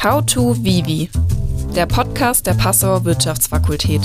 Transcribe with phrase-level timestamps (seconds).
[0.00, 1.10] How to Vivi,
[1.74, 4.00] der Podcast der Passauer Wirtschaftsfakultät.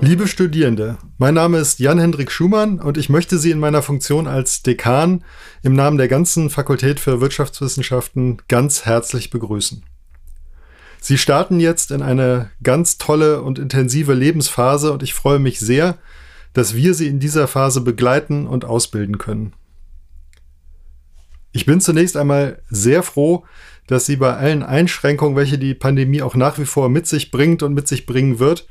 [0.00, 4.62] Liebe Studierende, mein Name ist Jan-Hendrik Schumann und ich möchte Sie in meiner Funktion als
[4.62, 5.24] Dekan
[5.62, 9.82] im Namen der ganzen Fakultät für Wirtschaftswissenschaften ganz herzlich begrüßen.
[11.00, 15.96] Sie starten jetzt in eine ganz tolle und intensive Lebensphase und ich freue mich sehr,
[16.52, 19.54] dass wir Sie in dieser Phase begleiten und ausbilden können.
[21.52, 23.44] Ich bin zunächst einmal sehr froh,
[23.86, 27.62] dass Sie bei allen Einschränkungen, welche die Pandemie auch nach wie vor mit sich bringt
[27.62, 28.66] und mit sich bringen wird,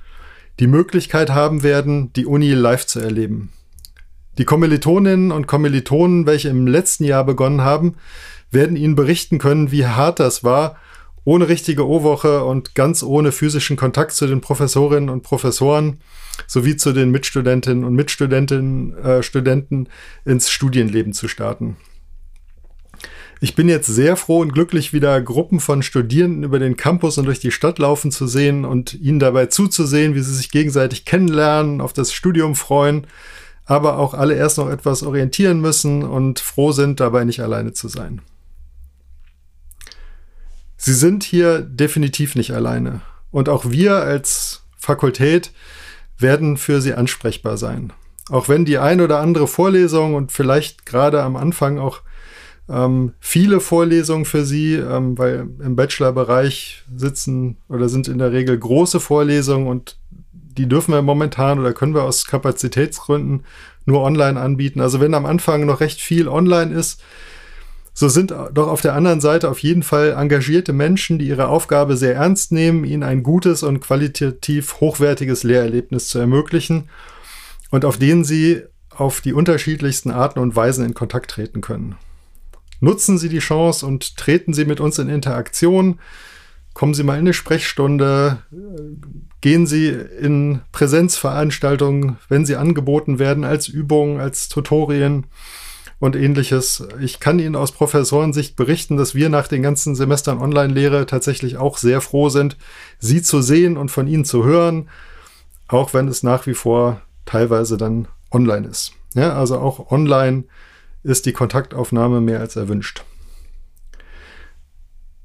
[0.59, 3.51] die Möglichkeit haben werden, die Uni live zu erleben.
[4.37, 7.95] Die Kommilitoninnen und Kommilitonen, welche im letzten Jahr begonnen haben,
[8.49, 10.77] werden Ihnen berichten können, wie hart das war,
[11.23, 15.99] ohne richtige O-Woche und ganz ohne physischen Kontakt zu den Professorinnen und Professoren
[16.47, 19.87] sowie zu den Mitstudentinnen und Mitstudenten äh, Studenten
[20.25, 21.77] ins Studienleben zu starten.
[23.43, 27.25] Ich bin jetzt sehr froh und glücklich, wieder Gruppen von Studierenden über den Campus und
[27.25, 31.81] durch die Stadt laufen zu sehen und ihnen dabei zuzusehen, wie sie sich gegenseitig kennenlernen,
[31.81, 33.07] auf das Studium freuen,
[33.65, 37.87] aber auch alle erst noch etwas orientieren müssen und froh sind, dabei nicht alleine zu
[37.87, 38.21] sein.
[40.77, 43.01] Sie sind hier definitiv nicht alleine.
[43.31, 45.51] Und auch wir als Fakultät
[46.19, 47.91] werden für Sie ansprechbar sein.
[48.29, 52.01] Auch wenn die ein oder andere Vorlesung und vielleicht gerade am Anfang auch
[52.69, 58.57] ähm, viele Vorlesungen für Sie, ähm, weil im Bachelorbereich sitzen oder sind in der Regel
[58.57, 59.97] große Vorlesungen und
[60.57, 63.43] die dürfen wir momentan oder können wir aus Kapazitätsgründen
[63.85, 64.81] nur online anbieten.
[64.81, 67.01] Also wenn am Anfang noch recht viel online ist,
[67.93, 71.97] so sind doch auf der anderen Seite auf jeden Fall engagierte Menschen, die ihre Aufgabe
[71.97, 76.89] sehr ernst nehmen, ihnen ein gutes und qualitativ hochwertiges Lehrerlebnis zu ermöglichen
[77.69, 81.95] und auf denen sie auf die unterschiedlichsten Arten und Weisen in Kontakt treten können.
[82.81, 85.99] Nutzen Sie die Chance und treten Sie mit uns in Interaktion.
[86.73, 88.39] Kommen Sie mal in eine Sprechstunde,
[89.39, 95.27] gehen Sie in Präsenzveranstaltungen, wenn sie angeboten werden, als Übungen, als Tutorien
[95.99, 96.87] und ähnliches.
[96.99, 101.77] Ich kann Ihnen aus Professorensicht berichten, dass wir nach den ganzen Semestern Online-Lehre tatsächlich auch
[101.77, 102.57] sehr froh sind,
[102.97, 104.89] Sie zu sehen und von Ihnen zu hören,
[105.67, 108.93] auch wenn es nach wie vor teilweise dann online ist.
[109.13, 110.45] Ja, also auch online
[111.03, 113.03] ist die Kontaktaufnahme mehr als erwünscht.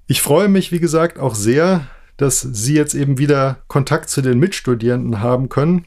[0.06, 4.38] Ich freue mich, wie gesagt, auch sehr, dass Sie jetzt eben wieder Kontakt zu den
[4.38, 5.84] Mitstudierenden haben können,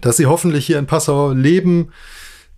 [0.00, 1.90] dass Sie hoffentlich hier in Passau leben,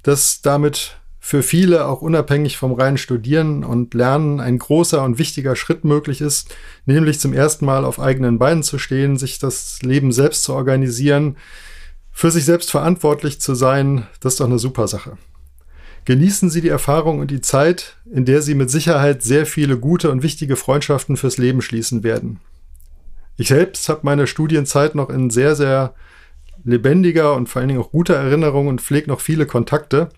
[0.03, 5.55] dass damit für viele auch unabhängig vom reinen Studieren und Lernen ein großer und wichtiger
[5.55, 6.55] Schritt möglich ist,
[6.87, 11.37] nämlich zum ersten Mal auf eigenen Beinen zu stehen, sich das Leben selbst zu organisieren,
[12.11, 15.19] für sich selbst verantwortlich zu sein, das ist doch eine super Sache.
[16.05, 20.11] Genießen Sie die Erfahrung und die Zeit, in der Sie mit Sicherheit sehr viele gute
[20.11, 22.41] und wichtige Freundschaften fürs Leben schließen werden.
[23.37, 25.95] Ich selbst habe meine Studienzeit noch in sehr, sehr
[26.65, 30.09] lebendiger und vor allen Dingen auch guter Erinnerung und pflege noch viele Kontakte.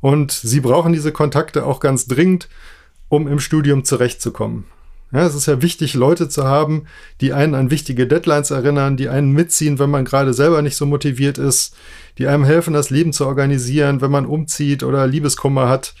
[0.00, 2.48] Und Sie brauchen diese Kontakte auch ganz dringend,
[3.08, 4.64] um im Studium zurechtzukommen.
[5.12, 6.86] Ja, es ist ja wichtig, Leute zu haben,
[7.20, 10.86] die einen an wichtige Deadlines erinnern, die einen mitziehen, wenn man gerade selber nicht so
[10.86, 11.76] motiviert ist,
[12.16, 15.94] die einem helfen, das Leben zu organisieren, wenn man umzieht oder Liebeskummer hat,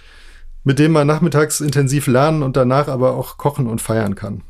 [0.64, 4.40] mit dem man nachmittags intensiv lernen und danach aber auch kochen und feiern kann.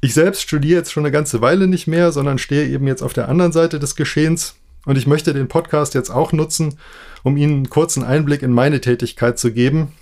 [0.00, 3.12] Ich selbst studiere jetzt schon eine ganze Weile nicht mehr, sondern stehe eben jetzt auf
[3.12, 6.80] der anderen Seite des Geschehens und ich möchte den Podcast jetzt auch nutzen,
[7.22, 9.92] um Ihnen einen kurzen Einblick in meine Tätigkeit zu geben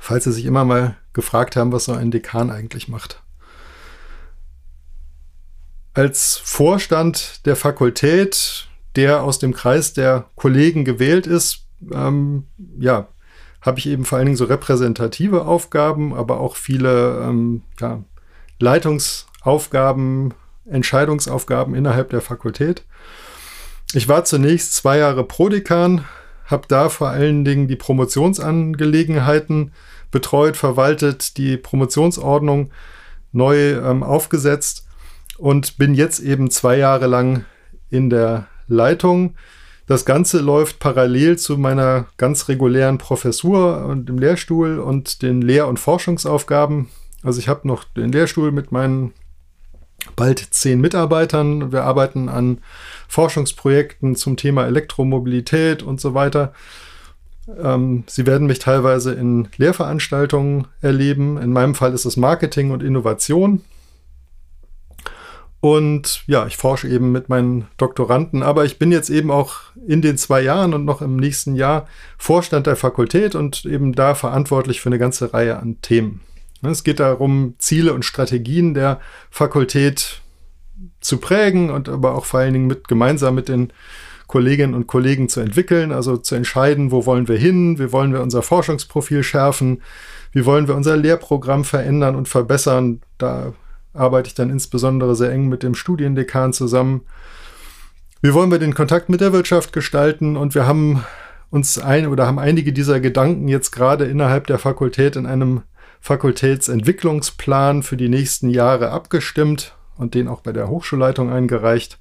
[0.00, 3.22] falls Sie sich immer mal gefragt haben, was so ein Dekan eigentlich macht.
[5.94, 12.46] Als Vorstand der Fakultät, der aus dem Kreis der Kollegen gewählt ist, ähm,
[12.78, 13.08] ja,
[13.60, 18.02] habe ich eben vor allen Dingen so repräsentative Aufgaben, aber auch viele ähm, ja,
[18.60, 20.34] Leitungsaufgaben,
[20.66, 22.84] Entscheidungsaufgaben innerhalb der Fakultät.
[23.94, 26.04] Ich war zunächst zwei Jahre Prodekan,
[26.50, 29.72] habe da vor allen Dingen die Promotionsangelegenheiten
[30.10, 32.70] betreut, verwaltet, die Promotionsordnung
[33.32, 34.86] neu ähm, aufgesetzt
[35.36, 37.44] und bin jetzt eben zwei Jahre lang
[37.90, 39.34] in der Leitung.
[39.86, 45.68] Das Ganze läuft parallel zu meiner ganz regulären Professur und dem Lehrstuhl und den Lehr-
[45.68, 46.88] und Forschungsaufgaben.
[47.22, 49.12] Also ich habe noch den Lehrstuhl mit meinen
[50.16, 51.72] bald zehn Mitarbeitern.
[51.72, 52.58] Wir arbeiten an
[53.08, 56.52] Forschungsprojekten zum Thema Elektromobilität und so weiter.
[57.62, 61.38] Ähm, Sie werden mich teilweise in Lehrveranstaltungen erleben.
[61.38, 63.62] In meinem Fall ist es Marketing und Innovation.
[65.60, 69.56] Und ja, ich forsche eben mit meinen Doktoranden, aber ich bin jetzt eben auch
[69.86, 74.14] in den zwei Jahren und noch im nächsten Jahr Vorstand der Fakultät und eben da
[74.14, 76.20] verantwortlich für eine ganze Reihe an Themen.
[76.62, 79.00] Es geht darum, Ziele und Strategien der
[79.30, 80.20] Fakultät
[81.00, 83.72] zu prägen und aber auch vor allen Dingen mit gemeinsam mit den
[84.26, 88.20] Kolleginnen und Kollegen zu entwickeln, also zu entscheiden, wo wollen wir hin, wie wollen wir
[88.20, 89.82] unser Forschungsprofil schärfen,
[90.32, 93.00] wie wollen wir unser Lehrprogramm verändern und verbessern.
[93.16, 93.54] Da
[93.94, 97.02] arbeite ich dann insbesondere sehr eng mit dem Studiendekan zusammen.
[98.20, 100.36] Wie wollen wir den Kontakt mit der Wirtschaft gestalten?
[100.36, 101.04] Und wir haben
[101.50, 105.62] uns ein oder haben einige dieser Gedanken jetzt gerade innerhalb der Fakultät in einem
[106.00, 111.98] Fakultätsentwicklungsplan für die nächsten Jahre abgestimmt und den auch bei der Hochschulleitung eingereicht.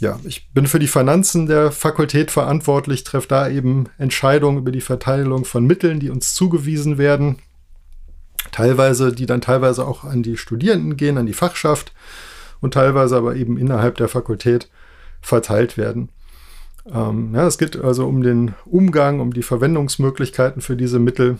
[0.00, 4.80] Ja, ich bin für die Finanzen der Fakultät verantwortlich, treffe da eben Entscheidungen über die
[4.80, 7.38] Verteilung von Mitteln, die uns zugewiesen werden.
[8.52, 11.92] Teilweise, die dann teilweise auch an die Studierenden gehen, an die Fachschaft
[12.60, 14.70] und teilweise aber eben innerhalb der Fakultät
[15.20, 16.10] verteilt werden.
[16.92, 21.38] Ähm, ja, es geht also um den Umgang, um die Verwendungsmöglichkeiten für diese Mittel.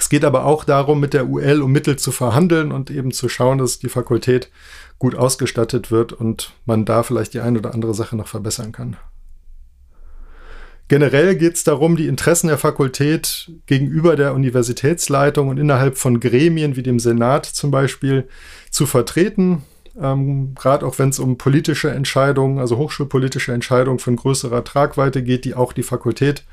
[0.00, 3.28] Es geht aber auch darum, mit der UL um Mittel zu verhandeln und eben zu
[3.28, 4.50] schauen, dass die Fakultät
[4.98, 8.96] gut ausgestattet wird und man da vielleicht die eine oder andere Sache noch verbessern kann.
[10.88, 16.76] Generell geht es darum, die Interessen der Fakultät gegenüber der Universitätsleitung und innerhalb von Gremien
[16.76, 18.26] wie dem Senat zum Beispiel
[18.70, 19.64] zu vertreten.
[20.00, 25.44] Ähm, Gerade auch wenn es um politische Entscheidungen, also hochschulpolitische Entscheidungen von größerer Tragweite geht,
[25.44, 26.44] die auch die Fakultät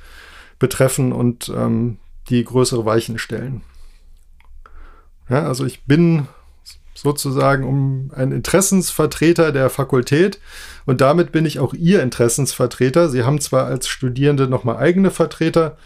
[0.60, 1.98] betreffen und ähm,
[2.30, 3.62] die größere Weichen stellen.
[5.30, 6.28] Ja, also ich bin
[6.94, 10.40] sozusagen um ein Interessensvertreter der Fakultät
[10.86, 13.10] und damit bin ich auch Ihr Interessensvertreter.
[13.10, 15.78] Sie haben zwar als Studierende nochmal eigene Vertreter,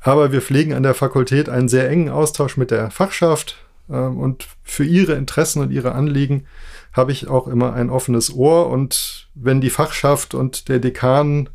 [0.00, 3.56] aber wir pflegen an der Fakultät einen sehr engen Austausch mit der Fachschaft
[3.88, 6.46] äh, und für Ihre Interessen und Ihre Anliegen
[6.92, 11.48] habe ich auch immer ein offenes Ohr und wenn die Fachschaft und der Dekan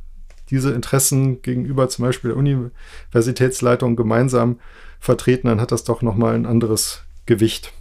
[0.49, 4.59] diese Interessen gegenüber zum Beispiel der Universitätsleitung gemeinsam
[4.99, 7.73] vertreten, dann hat das doch nochmal ein anderes Gewicht.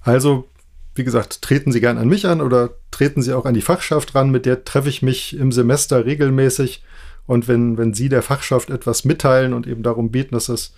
[0.00, 0.48] Also,
[0.94, 4.14] wie gesagt, treten Sie gern an mich an oder treten Sie auch an die Fachschaft
[4.14, 6.84] ran, mit der treffe ich mich im Semester regelmäßig.
[7.26, 10.74] Und wenn, wenn Sie der Fachschaft etwas mitteilen und eben darum beten, dass das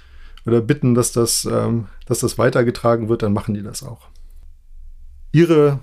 [0.46, 4.08] oder bitten, dass das, ähm, dass das weitergetragen wird, dann machen die das auch.
[5.32, 5.80] Ihre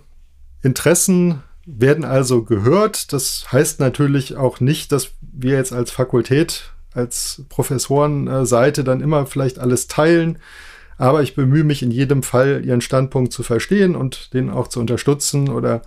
[0.61, 3.13] Interessen werden also gehört.
[3.13, 9.59] Das heißt natürlich auch nicht, dass wir jetzt als Fakultät, als Professorenseite dann immer vielleicht
[9.59, 10.39] alles teilen.
[10.97, 14.79] Aber ich bemühe mich in jedem Fall, ihren Standpunkt zu verstehen und den auch zu
[14.79, 15.81] unterstützen oder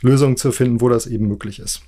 [0.00, 1.82] Lösungen zu finden, wo das eben möglich ist.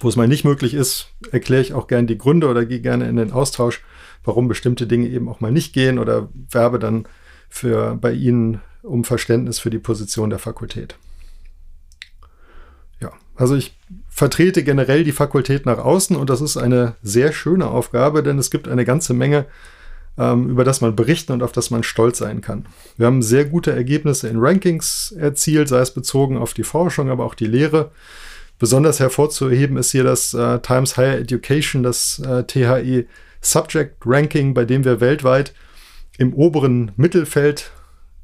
[0.00, 3.08] Wo es mal nicht möglich ist, erkläre ich auch gerne die Gründe oder gehe gerne
[3.08, 3.82] in den Austausch,
[4.24, 7.06] warum bestimmte Dinge eben auch mal nicht gehen oder werbe dann
[7.48, 10.96] für bei Ihnen um Verständnis für die Position der Fakultät.
[13.36, 13.76] Also ich
[14.08, 18.50] vertrete generell die Fakultät nach außen und das ist eine sehr schöne Aufgabe, denn es
[18.50, 19.46] gibt eine ganze Menge
[20.16, 22.66] ähm, über das man berichten und auf das man stolz sein kann.
[22.96, 27.24] Wir haben sehr gute Ergebnisse in Rankings erzielt, sei es bezogen auf die Forschung, aber
[27.24, 27.90] auch die Lehre.
[28.58, 33.06] Besonders hervorzuheben ist hier das äh, Times Higher Education, das äh, THE
[33.40, 35.52] Subject Ranking, bei dem wir weltweit
[36.18, 37.72] im oberen Mittelfeld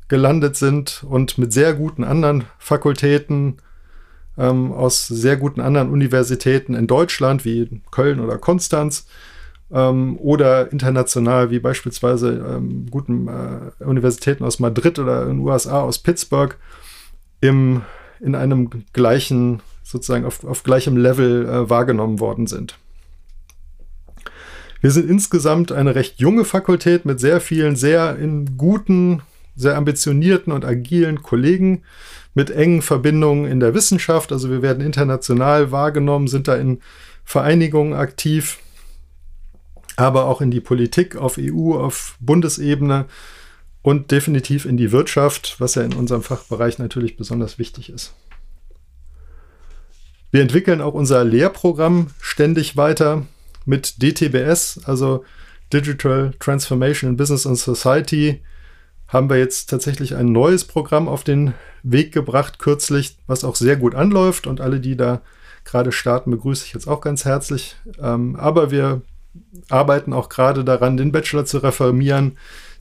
[0.07, 3.57] gelandet sind und mit sehr guten anderen Fakultäten
[4.41, 9.07] ähm, aus sehr guten anderen Universitäten in Deutschland wie Köln oder Konstanz
[9.71, 15.83] ähm, oder international, wie beispielsweise ähm, guten äh, Universitäten aus Madrid oder in den USA
[15.83, 16.57] aus Pittsburgh,
[17.41, 17.83] im,
[18.21, 22.79] in einem gleichen, sozusagen auf, auf gleichem Level äh, wahrgenommen worden sind.
[24.81, 29.21] Wir sind insgesamt eine recht junge Fakultät mit sehr vielen, sehr in guten,
[29.61, 31.83] sehr ambitionierten und agilen Kollegen
[32.35, 34.33] mit engen Verbindungen in der Wissenschaft.
[34.33, 36.81] Also wir werden international wahrgenommen, sind da in
[37.25, 38.59] Vereinigungen aktiv
[40.01, 43.05] aber auch in die Politik auf EU, auf Bundesebene
[43.83, 48.15] und definitiv in die Wirtschaft, was ja in unserem Fachbereich natürlich besonders wichtig ist.
[50.31, 53.27] Wir entwickeln auch unser Lehrprogramm ständig weiter
[53.67, 55.25] mit DTBS, also
[55.73, 58.41] Digital Transformation in Business and Society.
[59.11, 63.77] Haben wir jetzt tatsächlich ein neues Programm auf den Weg gebracht, kürzlich, was auch sehr
[63.77, 64.47] gut anläuft.
[64.47, 65.21] Und alle, die da
[65.65, 67.77] gerade starten, begrüße ich jetzt auch ganz herzlich.
[68.01, 69.03] Ähm, aber wir
[69.69, 72.39] arbeiten auch gerade daran, den Bachelor zu reformieren,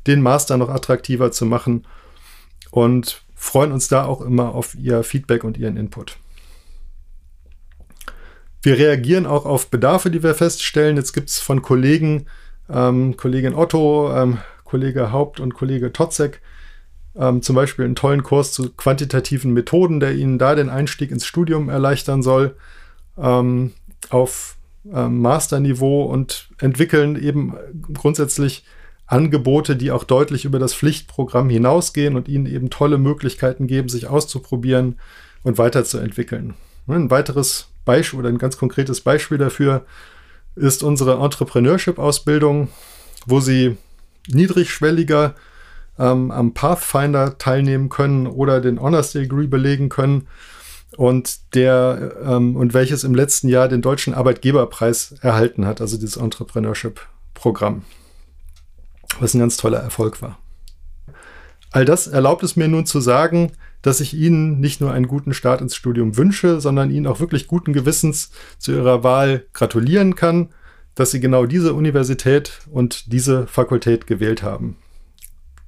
[0.08, 1.86] den Master noch attraktiver zu machen
[2.72, 6.18] und freuen uns da auch immer auf Ihr Feedback und Ihren Input.
[8.62, 10.98] Wir reagieren auch auf Bedarfe, die wir feststellen.
[10.98, 12.28] Jetzt gibt es von Kollegen,
[12.70, 16.42] ähm, Kollegin Otto, ähm, Kollege Haupt und Kollege Totzek,
[17.16, 21.26] ähm, zum Beispiel einen tollen Kurs zu quantitativen Methoden, der Ihnen da den Einstieg ins
[21.26, 22.56] Studium erleichtern soll,
[23.18, 23.74] ähm,
[24.12, 24.58] auf
[24.94, 27.56] ähm, Masterniveau und entwickeln eben
[27.94, 28.64] grundsätzlich
[29.08, 34.08] Angebote, die auch deutlich über das Pflichtprogramm hinausgehen und Ihnen eben tolle Möglichkeiten geben, sich
[34.08, 35.00] auszuprobieren
[35.44, 36.54] und weiterzuentwickeln.
[36.88, 39.86] Ein weiteres Beispiel oder ein ganz konkretes Beispiel dafür
[40.56, 42.70] ist unsere Entrepreneurship-Ausbildung,
[43.26, 43.78] wo Sie
[44.34, 45.36] niedrigschwelliger
[45.98, 50.28] ähm, am Pathfinder teilnehmen können oder den Honors Degree belegen können.
[50.98, 56.18] Und der ähm, und welches im letzten Jahr den deutschen Arbeitgeberpreis erhalten hat, also dieses
[56.18, 57.84] Entrepreneurship-Programm,
[59.20, 60.40] was ein ganz toller Erfolg war.
[61.72, 65.34] All das erlaubt es mir nun zu sagen, dass ich Ihnen nicht nur einen guten
[65.34, 70.50] Start ins Studium wünsche, sondern Ihnen auch wirklich guten Gewissens zu Ihrer Wahl gratulieren kann,
[70.96, 74.78] dass Sie genau diese Universität und diese Fakultät gewählt haben.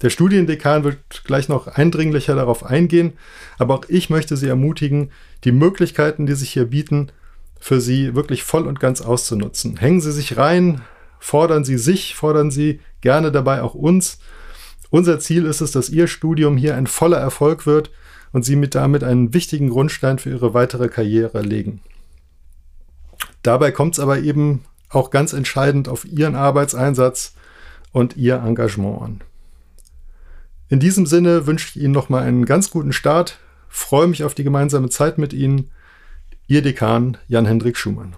[0.02, 3.12] Der Studiendekan wird gleich noch eindringlicher darauf eingehen,
[3.58, 5.12] aber auch ich möchte Sie ermutigen,
[5.44, 7.12] die Möglichkeiten, die sich hier bieten,
[7.60, 9.76] für Sie wirklich voll und ganz auszunutzen.
[9.76, 10.82] Hängen Sie sich rein,
[11.20, 14.18] fordern Sie sich, fordern Sie gerne dabei auch uns.
[14.90, 17.92] Unser Ziel ist es, dass Ihr Studium hier ein voller Erfolg wird
[18.32, 21.80] und Sie mit damit einen wichtigen Grundstein für Ihre weitere Karriere legen.
[23.42, 24.64] Dabei kommt es aber eben
[24.94, 27.34] auch ganz entscheidend auf Ihren Arbeitseinsatz
[27.92, 29.20] und Ihr Engagement an.
[30.68, 34.44] In diesem Sinne wünsche ich Ihnen nochmal einen ganz guten Start, freue mich auf die
[34.44, 35.70] gemeinsame Zeit mit Ihnen.
[36.46, 38.14] Ihr Dekan Jan-Hendrik Schumann.